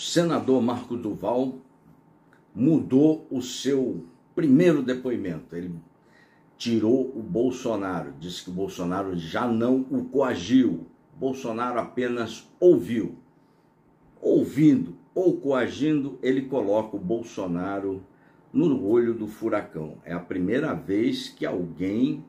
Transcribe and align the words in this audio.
senador 0.00 0.62
Marco 0.62 0.96
Duval 0.96 1.58
mudou 2.54 3.26
o 3.30 3.42
seu 3.42 4.04
primeiro 4.34 4.82
depoimento. 4.82 5.54
Ele 5.54 5.74
tirou 6.56 7.12
o 7.14 7.22
Bolsonaro, 7.22 8.14
disse 8.18 8.44
que 8.44 8.50
o 8.50 8.54
Bolsonaro 8.54 9.16
já 9.16 9.46
não 9.46 9.86
o 9.90 10.04
coagiu. 10.04 10.86
Bolsonaro 11.14 11.78
apenas 11.78 12.50
ouviu. 12.58 13.16
Ouvindo 14.20 14.96
ou 15.14 15.36
coagindo, 15.38 16.18
ele 16.22 16.42
coloca 16.42 16.96
o 16.96 17.00
Bolsonaro 17.00 18.02
no 18.52 18.86
olho 18.86 19.14
do 19.14 19.26
furacão. 19.26 19.98
É 20.04 20.12
a 20.12 20.20
primeira 20.20 20.72
vez 20.72 21.28
que 21.28 21.44
alguém 21.44 22.24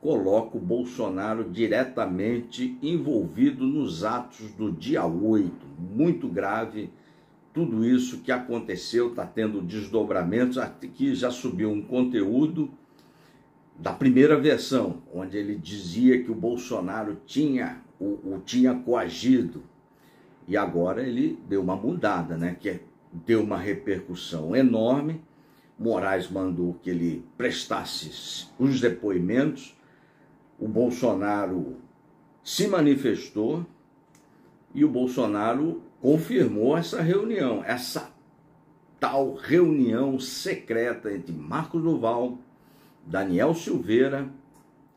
coloca 0.00 0.56
o 0.56 0.60
Bolsonaro 0.60 1.44
diretamente 1.50 2.78
envolvido 2.82 3.66
nos 3.66 4.02
atos 4.02 4.50
do 4.52 4.72
dia 4.72 5.04
8. 5.04 5.52
Muito 5.78 6.26
grave 6.26 6.90
tudo 7.52 7.84
isso 7.84 8.20
que 8.20 8.32
aconteceu, 8.32 9.08
está 9.08 9.26
tendo 9.26 9.60
desdobramentos. 9.60 10.56
Aqui 10.56 11.14
já 11.14 11.30
subiu 11.30 11.70
um 11.70 11.82
conteúdo 11.82 12.70
da 13.78 13.92
primeira 13.92 14.38
versão, 14.38 15.02
onde 15.12 15.36
ele 15.36 15.56
dizia 15.56 16.22
que 16.22 16.30
o 16.30 16.34
Bolsonaro 16.34 17.18
tinha 17.26 17.82
o, 17.98 18.34
o 18.34 18.42
tinha 18.44 18.74
coagido. 18.74 19.62
E 20.48 20.56
agora 20.56 21.02
ele 21.02 21.38
deu 21.46 21.62
uma 21.62 21.76
mudada, 21.76 22.36
né? 22.36 22.56
Que 22.58 22.80
deu 23.12 23.42
uma 23.42 23.58
repercussão 23.58 24.56
enorme. 24.56 25.20
Moraes 25.78 26.30
mandou 26.30 26.74
que 26.82 26.90
ele 26.90 27.24
prestasse 27.36 28.48
os 28.58 28.80
depoimentos 28.80 29.74
o 30.60 30.68
Bolsonaro 30.68 31.76
se 32.44 32.68
manifestou 32.68 33.64
e 34.74 34.84
o 34.84 34.88
Bolsonaro 34.88 35.82
confirmou 36.00 36.76
essa 36.76 37.00
reunião, 37.00 37.64
essa 37.64 38.12
tal 39.00 39.34
reunião 39.34 40.20
secreta 40.20 41.12
entre 41.12 41.32
Marcos 41.32 41.82
Duval, 41.82 42.38
Daniel 43.06 43.54
Silveira 43.54 44.28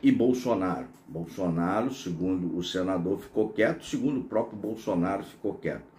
e 0.00 0.12
Bolsonaro. 0.12 0.86
Bolsonaro, 1.08 1.92
segundo 1.92 2.56
o 2.56 2.62
senador, 2.62 3.18
ficou 3.18 3.48
quieto, 3.48 3.84
segundo 3.84 4.20
o 4.20 4.24
próprio 4.24 4.58
Bolsonaro, 4.58 5.24
ficou 5.24 5.54
quieto 5.54 5.97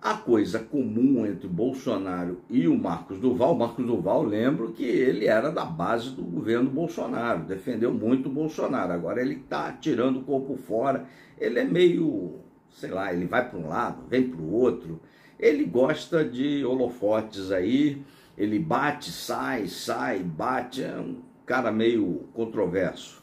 a 0.00 0.14
coisa 0.14 0.60
comum 0.60 1.26
entre 1.26 1.48
Bolsonaro 1.48 2.40
e 2.48 2.68
o 2.68 2.78
Marcos 2.78 3.18
Duval. 3.18 3.56
Marcos 3.56 3.84
Duval, 3.84 4.22
lembro 4.22 4.72
que 4.72 4.84
ele 4.84 5.26
era 5.26 5.50
da 5.50 5.64
base 5.64 6.10
do 6.10 6.22
governo 6.22 6.70
Bolsonaro, 6.70 7.44
defendeu 7.44 7.92
muito 7.92 8.28
o 8.28 8.32
Bolsonaro. 8.32 8.92
Agora 8.92 9.20
ele 9.20 9.34
está 9.34 9.72
tirando 9.72 10.20
o 10.20 10.24
corpo 10.24 10.56
fora. 10.56 11.06
Ele 11.36 11.58
é 11.58 11.64
meio, 11.64 12.36
sei 12.70 12.90
lá, 12.90 13.12
ele 13.12 13.26
vai 13.26 13.48
para 13.48 13.58
um 13.58 13.68
lado, 13.68 14.04
vem 14.08 14.28
para 14.28 14.40
o 14.40 14.52
outro. 14.52 15.00
Ele 15.38 15.64
gosta 15.64 16.24
de 16.24 16.64
holofotes 16.64 17.50
aí, 17.50 18.02
ele 18.36 18.58
bate, 18.58 19.10
sai, 19.10 19.66
sai, 19.66 20.20
bate. 20.20 20.82
É 20.82 20.96
um 20.96 21.16
cara 21.44 21.72
meio 21.72 22.24
controverso. 22.32 23.20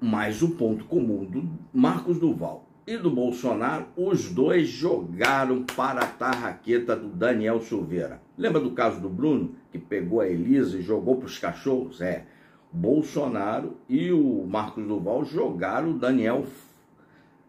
Mas 0.00 0.42
o 0.42 0.50
ponto 0.50 0.86
comum 0.86 1.24
do 1.24 1.48
Marcos 1.72 2.18
Duval 2.18 2.64
e 2.86 2.98
do 2.98 3.10
Bolsonaro, 3.10 3.86
os 3.96 4.28
dois 4.30 4.68
jogaram 4.68 5.62
para 5.62 6.02
a 6.02 6.06
tarraqueta 6.06 6.94
do 6.94 7.08
Daniel 7.08 7.60
Silveira. 7.60 8.20
Lembra 8.36 8.60
do 8.60 8.72
caso 8.72 9.00
do 9.00 9.08
Bruno, 9.08 9.54
que 9.72 9.78
pegou 9.78 10.20
a 10.20 10.28
Elisa 10.28 10.78
e 10.78 10.82
jogou 10.82 11.16
para 11.16 11.26
os 11.26 11.38
cachorros? 11.38 12.00
É, 12.00 12.26
Bolsonaro 12.70 13.76
e 13.88 14.12
o 14.12 14.44
Marcos 14.46 14.84
Duval 14.84 15.24
jogaram 15.24 15.92
o 15.92 15.98
Daniel, 15.98 16.44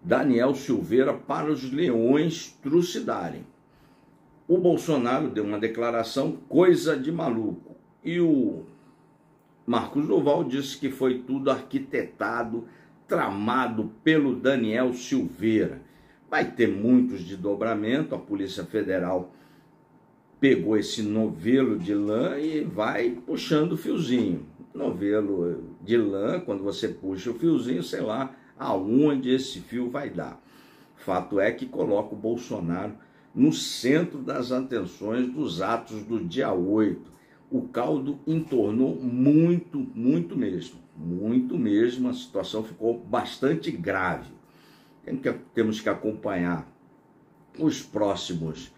Daniel 0.02 0.54
Silveira 0.54 1.14
para 1.14 1.52
os 1.52 1.70
leões 1.72 2.58
trucidarem. 2.62 3.46
O 4.48 4.58
Bolsonaro 4.58 5.28
deu 5.28 5.44
uma 5.44 5.60
declaração 5.60 6.34
coisa 6.48 6.96
de 6.96 7.12
maluco 7.12 7.76
e 8.04 8.22
o 8.22 8.64
Marcos 9.66 10.08
Duval 10.08 10.44
disse 10.44 10.78
que 10.78 10.92
foi 10.92 11.24
tudo 11.24 11.50
arquitetado 11.50 12.66
tramado 13.08 13.92
pelo 14.04 14.36
Daniel 14.36 14.94
Silveira. 14.94 15.82
Vai 16.30 16.52
ter 16.52 16.68
muitos 16.68 17.22
de 17.22 17.38
dobramento, 17.38 18.16
a 18.16 18.20
Polícia 18.20 18.64
Federal 18.64 19.32
pegou 20.40 20.78
esse 20.78 21.02
novelo 21.02 21.78
de 21.80 21.94
lã 21.94 22.38
e 22.38 22.62
vai 22.62 23.10
puxando 23.26 23.74
o 23.74 23.78
fiozinho. 23.78 24.46
Novelo 24.74 25.64
de 25.82 25.98
lã, 25.98 26.40
quando 26.40 26.64
você 26.64 26.90
puxa 26.90 27.32
o 27.32 27.36
fiozinho, 27.36 27.82
sei 27.82 28.02
lá 28.02 28.36
aonde 28.58 29.30
esse 29.30 29.60
fio 29.60 29.90
vai 29.90 30.10
dar. 30.10 30.42
Fato 30.96 31.40
é 31.40 31.52
que 31.52 31.66
coloca 31.66 32.14
o 32.14 32.18
Bolsonaro 32.18 32.94
no 33.34 33.52
centro 33.52 34.20
das 34.20 34.52
atenções 34.52 35.28
dos 35.28 35.62
atos 35.62 36.04
do 36.04 36.24
dia 36.24 36.54
8 36.54 37.12
o 37.50 37.62
caldo 37.68 38.20
entornou 38.26 38.96
muito, 38.96 39.80
muito 39.80 40.36
mesmo, 40.36 40.80
muito 40.96 41.58
mesmo. 41.58 42.10
A 42.10 42.14
situação 42.14 42.64
ficou 42.64 42.98
bastante 43.00 43.72
grave. 43.72 44.32
Temos 45.54 45.80
que 45.80 45.90
acompanhar 45.90 46.68
os 47.60 47.82
próximos 47.82 48.74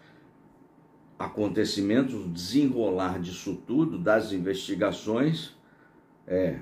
acontecimentos, 1.18 2.14
o 2.14 2.28
desenrolar 2.28 3.18
disso 3.18 3.60
tudo, 3.66 3.98
das 3.98 4.32
investigações. 4.32 5.56
É, 6.26 6.58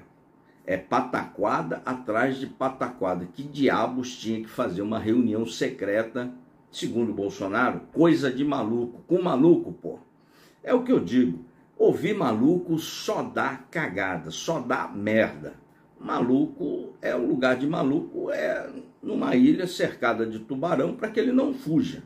é 0.64 0.76
pataquada 0.76 1.82
atrás 1.84 2.38
de 2.38 2.46
pataquada. 2.46 3.26
Que 3.26 3.42
diabos 3.42 4.16
tinha 4.16 4.40
que 4.40 4.48
fazer 4.48 4.82
uma 4.82 4.98
reunião 4.98 5.44
secreta, 5.44 6.32
segundo 6.70 7.12
Bolsonaro? 7.12 7.80
Coisa 7.92 8.30
de 8.30 8.44
maluco. 8.44 9.02
Com 9.06 9.20
maluco, 9.20 9.72
pô. 9.72 9.98
É 10.62 10.72
o 10.72 10.82
que 10.82 10.92
eu 10.92 11.00
digo. 11.00 11.44
Ouvir 11.78 12.14
maluco 12.14 12.78
só 12.78 13.22
dá 13.22 13.56
cagada, 13.70 14.30
só 14.30 14.60
dá 14.60 14.88
merda. 14.88 15.54
Maluco 16.00 16.94
é 17.02 17.14
o 17.14 17.26
lugar 17.26 17.56
de 17.58 17.66
maluco, 17.66 18.30
é 18.30 18.70
numa 19.02 19.36
ilha 19.36 19.66
cercada 19.66 20.24
de 20.24 20.38
tubarão 20.38 20.94
para 20.94 21.10
que 21.10 21.20
ele 21.20 21.32
não 21.32 21.52
fuja. 21.52 22.02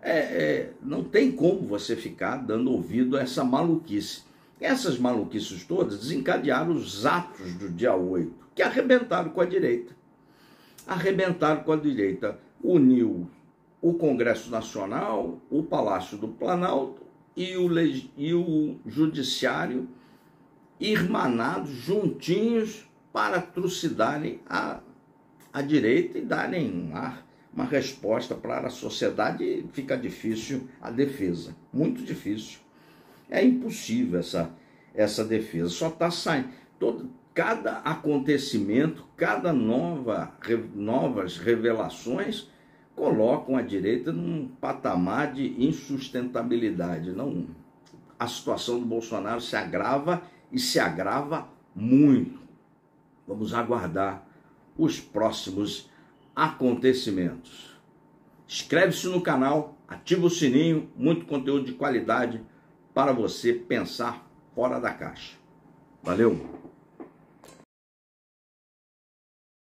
É, 0.00 0.18
é, 0.18 0.72
não 0.80 1.02
tem 1.02 1.32
como 1.32 1.66
você 1.66 1.96
ficar 1.96 2.36
dando 2.36 2.70
ouvido 2.70 3.16
a 3.16 3.22
essa 3.22 3.42
maluquice. 3.42 4.22
Essas 4.60 4.98
maluquices 4.98 5.64
todas 5.64 5.98
desencadearam 5.98 6.72
os 6.72 7.04
atos 7.04 7.54
do 7.54 7.68
dia 7.68 7.94
8, 7.94 8.32
que 8.54 8.62
arrebentaram 8.62 9.30
com 9.30 9.40
a 9.40 9.46
direita. 9.46 9.94
Arrebentaram 10.86 11.64
com 11.64 11.72
a 11.72 11.76
direita. 11.76 12.38
Uniu 12.62 13.28
o 13.82 13.94
Congresso 13.94 14.50
Nacional, 14.50 15.40
o 15.50 15.62
Palácio 15.62 16.16
do 16.16 16.28
Planalto 16.28 17.03
e 17.36 17.56
o, 17.56 17.68
e 18.16 18.34
o 18.34 18.76
judiciário 18.86 19.88
irmanados, 20.80 21.70
juntinhos, 21.70 22.88
para 23.12 23.40
trucidarem 23.40 24.40
a, 24.48 24.80
a 25.52 25.62
direita 25.62 26.18
e 26.18 26.22
darem 26.22 26.68
uma, 26.68 27.18
uma 27.52 27.64
resposta 27.64 28.34
para 28.34 28.66
a 28.66 28.70
sociedade, 28.70 29.64
fica 29.72 29.96
difícil 29.96 30.68
a 30.80 30.90
defesa, 30.90 31.54
muito 31.72 32.02
difícil. 32.02 32.58
É 33.30 33.42
impossível 33.44 34.18
essa, 34.18 34.50
essa 34.92 35.24
defesa, 35.24 35.68
só 35.68 35.88
está 35.88 36.10
saindo. 36.10 36.48
Todo, 36.78 37.08
cada 37.32 37.78
acontecimento, 37.78 39.04
cada 39.16 39.52
nova, 39.52 40.36
novas 40.74 41.36
revelações 41.36 42.48
colocam 42.94 43.56
a 43.56 43.62
direita 43.62 44.12
num 44.12 44.48
patamar 44.60 45.32
de 45.32 45.62
insustentabilidade. 45.62 47.12
Não, 47.12 47.46
a 48.18 48.26
situação 48.26 48.78
do 48.78 48.86
Bolsonaro 48.86 49.40
se 49.40 49.56
agrava 49.56 50.22
e 50.52 50.58
se 50.58 50.78
agrava 50.78 51.48
muito. 51.74 52.38
Vamos 53.26 53.52
aguardar 53.52 54.26
os 54.76 55.00
próximos 55.00 55.90
acontecimentos. 56.34 57.74
Inscreve-se 58.48 59.06
no 59.08 59.20
canal, 59.20 59.76
ativa 59.88 60.26
o 60.26 60.30
sininho, 60.30 60.90
muito 60.96 61.26
conteúdo 61.26 61.64
de 61.64 61.72
qualidade 61.72 62.40
para 62.92 63.12
você 63.12 63.52
pensar 63.52 64.28
fora 64.54 64.78
da 64.78 64.92
caixa. 64.92 65.36
Valeu! 66.02 66.63